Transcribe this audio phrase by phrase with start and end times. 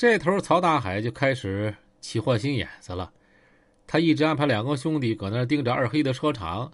[0.00, 3.12] 这头曹大海就开始起坏心眼子了，
[3.86, 6.72] 他一直安排两个兄弟搁那盯着二黑的车厂。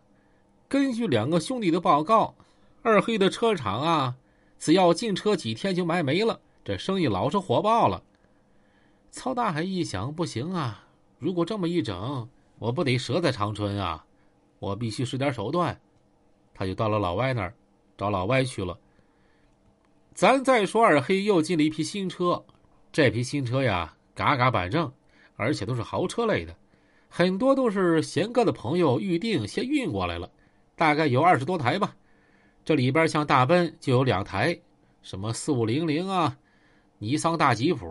[0.68, 2.36] 根据两个兄弟的报告，
[2.82, 4.14] 二黑的车厂啊，
[4.60, 8.00] 只要进车几天就卖没了，这生意老是火爆了。
[9.10, 10.86] 曹大海一想，不行啊，
[11.18, 12.28] 如果这么一整，
[12.60, 14.06] 我不得折在长春啊！
[14.60, 15.76] 我必须使点手段。
[16.54, 17.52] 他就到了老歪那儿，
[17.98, 18.78] 找老歪去了。
[20.14, 22.44] 咱再说，二黑又进了一批新车，
[22.96, 24.90] 这批新车呀，嘎嘎板正，
[25.36, 26.56] 而且都是豪车类的，
[27.10, 30.30] 很多都是贤哥的朋友预定先运过来了，
[30.74, 31.94] 大概有二十多台吧。
[32.64, 34.58] 这里边像大奔就有两台，
[35.02, 36.38] 什么四五零零啊，
[36.96, 37.86] 尼桑大吉普、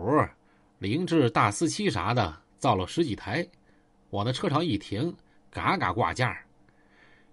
[0.80, 3.46] 凌志大四七啥的，造了十几台，
[4.10, 5.14] 往那车场一停，
[5.52, 6.36] 嘎嘎挂价。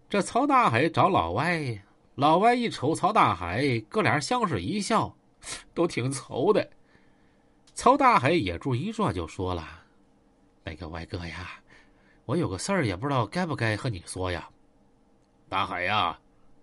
[0.08, 1.81] 这曹大海找老歪，
[2.14, 5.17] 老歪一瞅曹大海，哥俩相视一笑，
[5.73, 6.70] 都挺愁的。
[7.84, 9.68] 曹大海眼珠一转，就说了
[10.64, 11.59] ：“那个歪哥呀，
[12.23, 14.50] 我有个事儿，也不知道该不该和你说呀。”
[15.50, 16.17] 大海呀，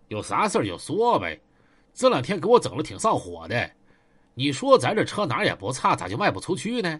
[0.08, 1.38] 有啥事儿就说呗。
[1.92, 3.70] 这两天给我整的挺上火的。
[4.32, 6.98] 你说咱这车哪也不差，咋就卖不出去呢？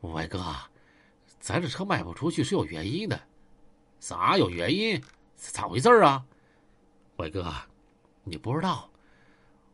[0.00, 0.44] 歪哥，
[1.38, 3.20] 咱这车卖不出去是有原因的。
[4.00, 5.00] 啥有原因？
[5.36, 6.24] 咋回事啊，
[7.18, 7.54] 伟哥，
[8.24, 8.90] 你不知道，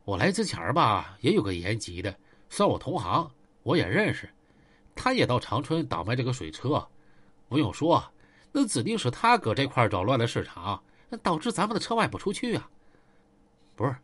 [0.05, 2.15] 我来之前吧，也有个延吉的，
[2.51, 3.31] 算我同行，
[3.69, 4.27] 我也认识，
[4.95, 6.89] 他也到长春倒卖这个水车，
[7.51, 8.03] 不用说，
[8.51, 10.83] 那指定是他搁这块扰乱了市场，
[11.23, 12.67] 导致咱们的车卖不出去啊。
[13.77, 13.95] 不是，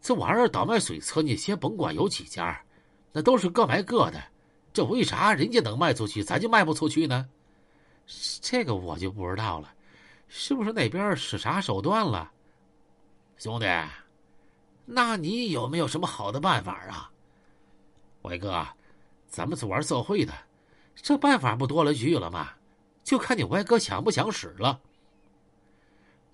[0.00, 2.60] 这玩意儿倒卖水车，你先甭管有几家，
[3.12, 4.20] 那都是各卖各的，
[4.72, 7.28] 这为啥人家能卖出去，咱就卖不出去呢？
[8.42, 9.72] 这个我就不知道了。
[10.26, 12.32] 是不是那边使啥手段了，
[13.36, 13.66] 兄弟？
[14.84, 17.08] 那你有没有什么好的办法啊？
[18.22, 18.66] 伟哥，
[19.30, 20.34] 咱们是玩社会的，
[20.94, 22.50] 这办法不多了去了吗？
[23.02, 24.78] 就看你歪哥想不想使了。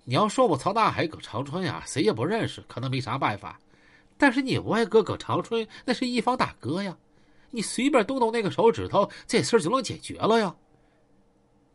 [0.03, 3.59] 你要说我曹大海搁长春呀，谁也不认识，可能没啥办法。
[4.17, 6.97] 但是你歪哥搁长春，那是一方大哥呀，
[7.51, 10.55] 你随便动动那个手指头，这事儿就能解决了呀。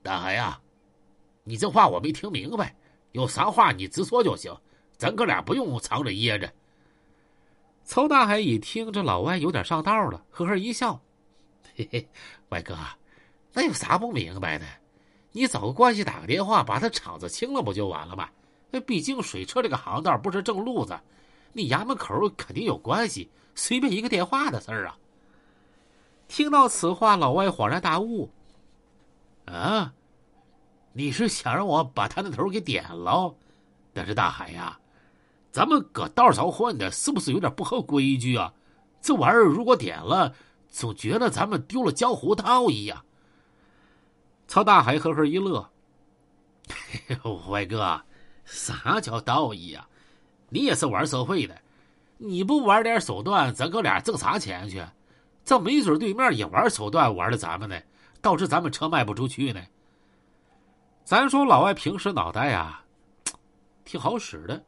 [0.03, 0.61] 大海呀！
[1.45, 2.75] 你这话我没听明白，
[3.13, 4.57] 有啥话你直说就行，
[4.97, 6.53] 咱哥俩不用藏着掖着。
[7.85, 11.01] 曹大海一听，这老歪有点上道了，呵呵一笑
[11.91, 12.07] ：“嘿，
[12.51, 12.77] 歪哥，
[13.53, 14.67] 那有啥不明白的？
[15.33, 18.29] 你找个关系打个电话，把他厂子清了不就完了吗？
[18.71, 20.99] 那毕竟水车这个行当不是正路子，
[21.53, 24.99] 你衙门口肯定有关系，随便一个电话的事儿啊。”
[26.29, 28.31] 听到此话，老外恍然大悟
[29.47, 29.93] ：“啊！”
[30.95, 33.35] 你是想让我把他那头给点了？
[33.95, 34.79] 但是大海呀，
[35.51, 38.53] 咱们搁道上混的，是不是有点不合规矩啊？
[39.01, 40.35] 这玩意儿如果点了，
[40.73, 43.05] 总觉得咱们丢了江湖道义呀。
[44.49, 45.71] 曹大海呵呵一乐
[47.49, 48.03] ：“歪哥，
[48.45, 49.87] 啥叫道义呀？
[50.49, 51.61] 你也是玩社会的，
[52.17, 54.83] 你不玩点手段，咱哥俩挣啥钱去？
[55.45, 57.79] 这没准对面也玩手段玩了咱们呢，
[58.21, 59.63] 导致咱们车卖不出去呢。”
[61.05, 62.83] 咱说老外平时脑袋呀，
[63.85, 64.65] 挺好使的，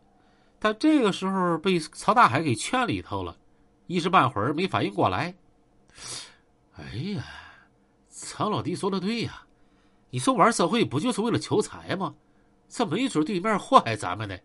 [0.58, 3.36] 但这个时候被曹大海给劝里头了，
[3.86, 5.34] 一时半会儿没反应过来。
[6.76, 6.84] 哎
[7.14, 7.24] 呀，
[8.08, 9.42] 曹老弟说的对呀，
[10.10, 12.14] 你说玩社会不就是为了求财吗？
[12.68, 14.36] 这没准对面祸害咱们呢。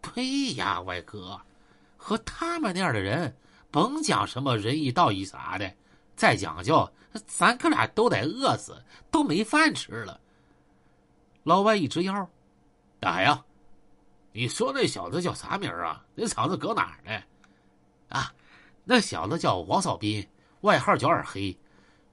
[0.00, 1.40] 对呀，外哥，
[1.96, 3.36] 和他们那样的人，
[3.70, 5.72] 甭讲什么仁义道义啥的，
[6.14, 6.88] 再讲究，
[7.26, 10.20] 咱哥俩都得饿死，都没饭吃了。
[11.42, 12.28] 老外一直腰，
[13.00, 13.44] 大海呀，
[14.32, 16.04] 你说那小子叫啥名啊？
[16.14, 17.22] 那厂子搁哪儿呢？
[18.10, 18.32] 啊，
[18.84, 20.26] 那小子叫王少斌，
[20.60, 21.56] 外号叫二黑。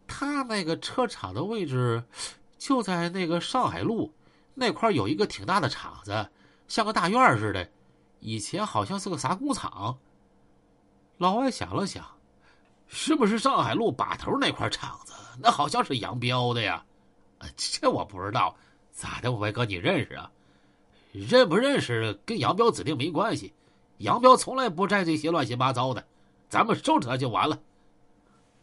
[0.07, 2.03] 他那个车厂的位置
[2.57, 4.13] 就在那个上海路
[4.53, 6.29] 那块有一个挺大的厂子，
[6.67, 7.69] 像个大院似的。
[8.19, 9.97] 以前好像是个啥工厂。
[11.17, 12.05] 老外想了想，
[12.87, 15.13] 是不是上海路把头那块厂子？
[15.39, 16.83] 那好像是杨彪的呀。
[17.55, 18.55] 这我不知道。
[18.91, 20.31] 咋的，歪哥，你认识啊？
[21.11, 23.53] 认不认识跟杨彪指定没关系，
[23.97, 26.03] 杨彪从来不占这些乱七八糟的，
[26.49, 27.59] 咱们收拾他就完了。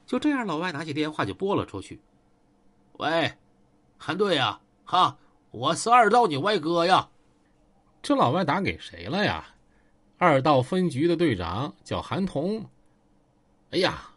[0.07, 2.01] 就这样，老外拿起电话就拨了出去。
[2.99, 3.33] 喂，
[3.99, 5.17] 韩队呀，哈，
[5.51, 7.09] 我是二道你歪哥呀。
[8.03, 9.47] 这老外打给谁了呀？
[10.19, 12.65] 二道分局的队长叫韩童。
[13.71, 14.11] 哎呀，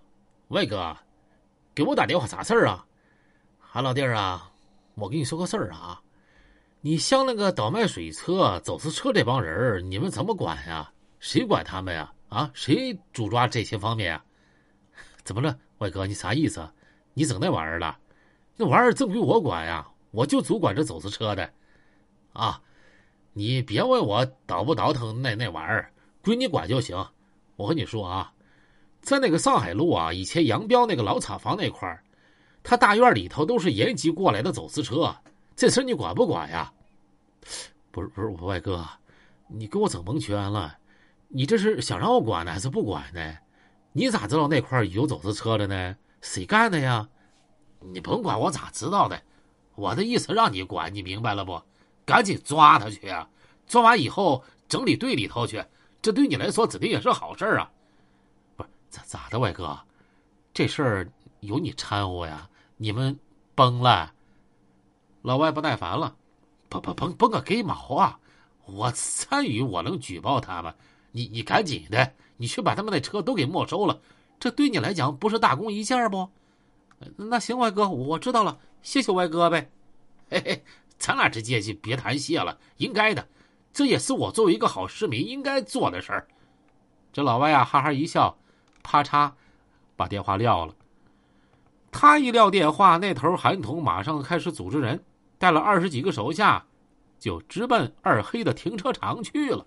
[0.50, 0.96] 外哥，
[1.74, 2.86] 给我打电话啥事儿啊？
[3.60, 4.52] 韩老弟啊，
[4.96, 6.02] 我跟你说个事儿啊。
[6.82, 10.92] 你像那个倒卖水车、走私车这帮人你们怎么管呀？
[11.20, 12.14] 谁管他们呀？
[12.30, 14.24] 啊，谁主抓这些方面啊？
[15.24, 16.06] 怎么了，外哥？
[16.06, 16.68] 你啥意思？
[17.14, 17.98] 你整那玩意儿了？
[18.56, 21.50] 那玩意儿正归我管呀，我就主管这走私车的。
[22.34, 22.62] 啊，
[23.34, 25.92] 你别问我倒不倒腾那那玩意儿，
[26.24, 27.08] 归你管就行。
[27.56, 28.32] 我跟你说啊，
[29.02, 32.04] 在那个上海路啊，以前杨彪那个老厂房那块儿，
[32.64, 35.16] 他大院里头都是延吉过来的走私车，
[35.56, 36.72] 这事你管不管呀？
[37.92, 38.86] 不是不是，我外哥，
[39.48, 40.78] 你给我整蒙圈了。
[41.30, 43.38] 你这是想让我管呢，还是不管呢？
[43.98, 45.96] 你咋知道那块有走私车的呢？
[46.22, 47.10] 谁干的呀？
[47.80, 49.20] 你甭管我咋知道的，
[49.74, 51.60] 我的意思让你管，你明白了不？
[52.06, 53.28] 赶紧抓他去啊！
[53.66, 55.66] 抓完以后整理队里头去，
[56.00, 57.72] 这对你来说指定也是好事啊。
[58.56, 59.76] 不是咋咋的，外哥，
[60.54, 62.48] 这事儿有你掺和呀？
[62.78, 63.18] 你们
[63.56, 64.14] 崩了？
[65.24, 66.16] 老外不耐烦了，
[66.70, 68.20] 崩崩崩崩个给毛啊！
[68.68, 70.76] 我参与，我能举报他吗？
[71.12, 74.00] 你你赶紧的，你去把他们那车都给没收了，
[74.40, 76.30] 这对你来讲不是大功一件不？
[77.16, 79.70] 那行，外哥，我知道了，谢谢外哥呗。
[80.30, 80.64] 嘿嘿，
[80.98, 83.28] 咱俩之间就别谈谢了，应该的，
[83.72, 86.28] 这也是我作为一个好市民应该做的事儿。
[87.14, 88.38] 这老外啊，哈哈一笑，
[88.84, 89.32] 啪嚓，
[89.96, 90.74] 把电话撂了。
[91.92, 95.04] 他一撂电话，那头韩童马上开始组织人，
[95.38, 96.66] 带了二十几个手下，
[97.18, 99.66] 就直奔二黑的停车场去了。